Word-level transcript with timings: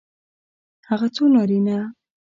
هغه 0.89 1.07
څو 1.15 1.23
نارینه 1.33 1.77